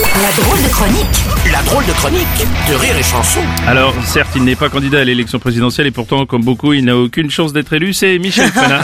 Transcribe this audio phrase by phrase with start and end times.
[0.00, 2.26] La drôle de chronique La drôle de chronique
[2.70, 3.40] de Rire et Chanson.
[3.66, 6.96] Alors, certes, il n'est pas candidat à l'élection présidentielle et pourtant, comme beaucoup, il n'a
[6.96, 8.80] aucune chance d'être élu, c'est Michel Fana.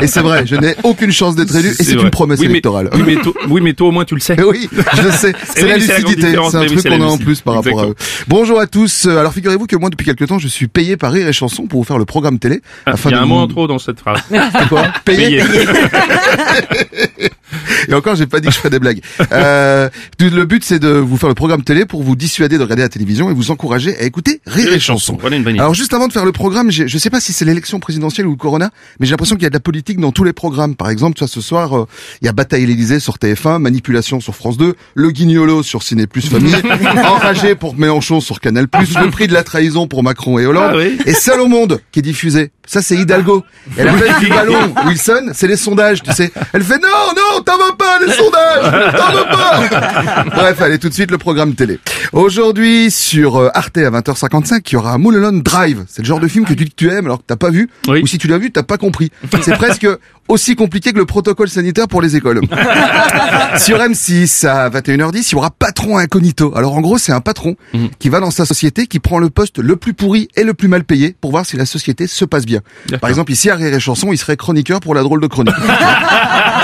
[0.02, 2.52] Et c'est vrai, je n'ai aucune chance d'être élu et c'est une promesse Oui, mais-
[2.52, 2.88] électorale.
[2.94, 4.36] oui, mais toi, oui, mais toi, au moins, tu le sais.
[4.44, 7.54] Oui, je sais, c'est oui, la lucidité, c'est un truc qu'on a en plus par
[7.56, 7.94] rapport à eux.
[8.26, 11.28] Bonjour à tous, alors figurez-vous que moi depuis quelques temps je suis payé par Rire
[11.28, 12.60] et Chanson pour vous faire le programme télé.
[12.86, 14.20] Ah, afin Il y a de un mot en trop dans cette phrase.
[14.30, 14.84] C'est quoi?
[15.04, 17.30] Payé Payé.
[17.88, 19.00] Et encore j'ai pas dit que je ferais des blagues.
[19.32, 19.88] Euh,
[20.20, 22.88] le but c'est de vous faire le programme télé pour vous dissuader de regarder la
[22.88, 25.16] télévision et vous encourager à écouter Rire et Chanson.
[25.20, 25.60] Voilà une bonne idée.
[25.60, 28.30] Alors juste avant de faire le programme, je sais pas si c'est l'élection présidentielle ou
[28.30, 30.74] le corona, mais j'ai l'impression qu'il y a de la politique dans tous les programmes.
[30.76, 31.86] Par exemple, tu vois, ce soir, euh,
[32.22, 36.06] il y a Bataille l'Élysée sur TF1, Manipulation sur France 2, Le Guignolo sur Ciné
[36.06, 36.54] Plus Famille,
[37.04, 40.70] Enragé pour Mélenchon sur Canal Plus, Le Prix de la Trahison pour Macron et Hollande,
[40.72, 40.98] Ah oui.
[41.06, 42.50] et Seul au Monde qui est diffusé.
[42.66, 43.44] Ça c'est Hidalgo.
[43.78, 46.30] Et la place du ballon, Wilson, c'est les sondages, tu sais.
[46.52, 50.24] Elle fait non, non, t'en veux pas les sondages, t'en veux pas.
[50.34, 51.78] Bref, allez tout de suite le programme télé.
[52.12, 55.84] Aujourd'hui sur euh, Arte à 20h55, il y aura Mulholland Drive.
[55.88, 58.00] C'est le genre de film que tu tu aimes alors que t'as pas vu, Oui.
[58.02, 59.10] ou si tu l'as vu, t'as pas compris.
[59.42, 59.86] C'est presque
[60.28, 62.40] aussi compliqué que le protocole sanitaire pour les écoles.
[63.58, 66.52] sur M6 à 21h10, il y aura Patron Incognito.
[66.56, 67.88] Alors en gros, c'est un patron Mhm.
[67.98, 70.68] qui va dans sa société, qui prend le poste le plus pourri et le plus
[70.68, 72.60] mal payé pour voir si la société se passe bien.
[73.00, 75.54] Par exemple, ici à Rire et Chanson, il serait chroniqueur pour la drôle de chronique.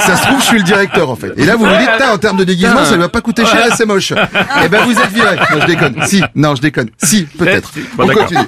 [0.00, 1.32] ça se trouve, je suis le directeur en fait.
[1.36, 3.66] Et là, vous vous dites, en termes de déguisement, ça ne va pas coûter cher
[3.66, 4.12] et c'est moche.
[4.64, 5.36] Eh ben, vous êtes viré.
[5.36, 5.94] Non, je déconne.
[6.06, 6.90] Si, non, je déconne.
[7.02, 7.72] Si, peut-être.
[7.96, 8.40] Bon, On continue.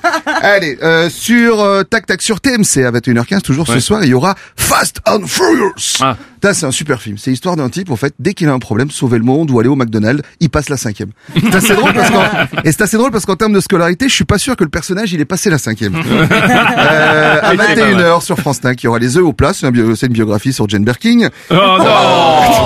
[0.42, 4.14] Allez, euh, sur euh, Tac Tac sur TMC à 21h15, toujours ce soir, il y
[4.14, 5.98] aura Fast and Furious.
[6.00, 6.16] Ah.
[6.42, 7.18] Ça, c'est un super film.
[7.18, 9.60] C'est l'histoire d'un type, en fait, dès qu'il a un problème, sauver le monde ou
[9.60, 11.10] aller au McDonald's, il passe la cinquième.
[11.40, 12.22] C'est assez drôle parce qu'en,
[12.64, 14.70] et c'est assez drôle parce qu'en termes de scolarité, je suis pas sûr que le
[14.70, 15.94] personnage, il est passé la cinquième.
[15.94, 19.32] Euh, à Oui, c'est pas 21h sur France 5, il y aura les œufs au
[19.32, 21.28] plat, c'est un bio- c'est une biographie sur Jane Birkin.
[21.50, 21.84] Oh non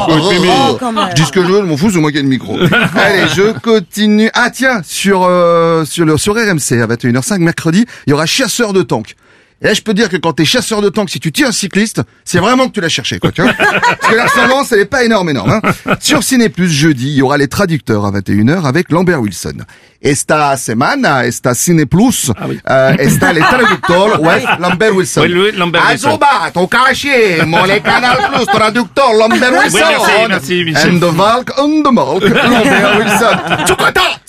[0.09, 0.49] Oh, Mimi.
[0.49, 0.79] oh,
[1.11, 2.57] Je dis ce que je veux, je m'en fous, c'est moi qui ai le micro.
[2.97, 4.31] Allez, je continue.
[4.35, 8.73] Ah tiens, sur euh, sur le sur RMC à 21h05 mercredi, il y aura chasseur
[8.73, 9.17] de tanks.
[9.63, 11.53] Et là, je peux dire que quand t'es chasseur de tanks, si tu tiens un
[11.53, 13.55] cycliste, c'est vraiment que tu l'as cherché, quoi, tu vois.
[13.55, 15.97] Parce que la ressemblance, elle est pas énorme, énorme, hein.
[15.99, 19.55] Sur Ciné Plus, jeudi, il y aura les traducteurs à 21h avec Lambert Wilson.
[20.03, 22.31] Esta semana, esta Ciné Plus,
[22.69, 25.23] euh, esta les traducteurs, ouais, Lambert Wilson.
[25.23, 26.09] Oui, oui, Lambert Wilson.
[26.09, 29.79] Azoba, ton caché, mon les Canal Plus, traducteur, Lambert Wilson.
[29.79, 30.97] merci, merci, Michel.
[30.97, 31.83] And the Valk, and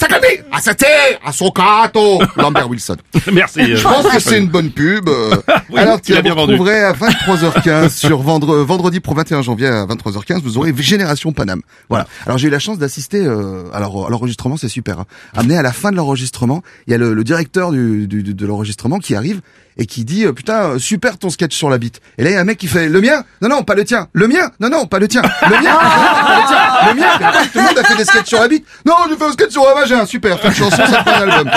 [0.09, 0.47] Lambert Wilson.
[0.47, 2.95] Tsukata, Sakami, Asate, Asokato, Lambert Wilson.
[3.31, 3.59] Merci.
[3.61, 5.07] euh, Je pense que c'est une bonne pub.
[5.09, 5.35] euh.
[5.69, 6.31] Oui, Alors, tu vendu.
[6.53, 11.61] retrouverez à 23h15 sur vendre- vendredi pour 21 janvier à 23h15, vous aurez Génération Paname.
[11.89, 12.07] Voilà.
[12.25, 14.99] Alors, j'ai eu la chance d'assister euh, à l'en- à l'enregistrement, c'est super.
[14.99, 15.05] Hein.
[15.35, 18.45] Amené à la fin de l'enregistrement, il y a le, le directeur du, du- de
[18.45, 19.41] l'enregistrement qui arrive
[19.77, 22.01] et qui dit euh, putain euh, super ton sketch sur la bite.
[22.17, 23.23] Et là il y a un mec qui fait le mien?
[23.41, 24.07] Non non pas le tien.
[24.13, 24.51] Le mien?
[24.59, 25.21] Non non pas le tien.
[25.21, 25.75] Le mien?
[25.75, 26.57] Pas le tien.
[26.87, 27.31] Le mien?
[27.51, 28.65] Tout le monde a fait des sketchs sur la bite.
[28.85, 30.05] Non j'ai fait un sketch sur la vagin.
[30.05, 30.39] Super.
[30.39, 31.51] Fais une chanson ça fait un album.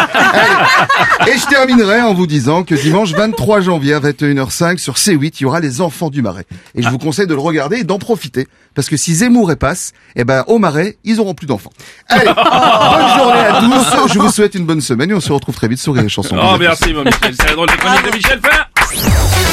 [1.27, 5.43] Et je terminerai en vous disant que dimanche 23 janvier à 21h05 sur C8 il
[5.43, 6.47] y aura les enfants du Marais.
[6.75, 9.93] Et je vous conseille de le regarder et d'en profiter parce que si Zemmour passe,
[10.17, 11.73] eh ben au Marais ils auront plus d'enfants.
[12.09, 13.30] Allez bonne journée
[13.73, 14.13] à tous.
[14.13, 16.37] Je vous souhaite une bonne semaine et on se retrouve très vite sur les chansons.
[16.41, 19.50] Oh merci mon Michel, c'est la drôle de chronique de Michel Fana